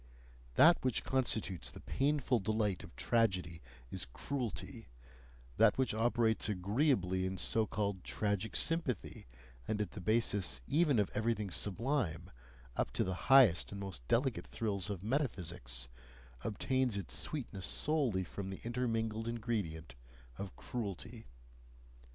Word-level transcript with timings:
That 0.55 0.83
which 0.83 1.03
constitutes 1.03 1.69
the 1.69 1.79
painful 1.79 2.39
delight 2.39 2.83
of 2.83 2.95
tragedy 2.95 3.61
is 3.91 4.07
cruelty; 4.11 4.87
that 5.57 5.77
which 5.77 5.93
operates 5.93 6.49
agreeably 6.49 7.23
in 7.27 7.37
so 7.37 7.67
called 7.67 8.03
tragic 8.03 8.55
sympathy, 8.55 9.27
and 9.67 9.79
at 9.79 9.91
the 9.91 10.01
basis 10.01 10.59
even 10.65 10.97
of 10.97 11.11
everything 11.13 11.51
sublime, 11.51 12.31
up 12.75 12.89
to 12.93 13.03
the 13.03 13.13
highest 13.29 13.73
and 13.73 13.79
most 13.81 14.01
delicate 14.07 14.47
thrills 14.47 14.89
of 14.89 15.03
metaphysics, 15.03 15.87
obtains 16.43 16.97
its 16.97 17.15
sweetness 17.15 17.67
solely 17.67 18.23
from 18.23 18.49
the 18.49 18.59
intermingled 18.63 19.27
ingredient 19.27 19.93
of 20.35 20.55
cruelty. 20.55 21.27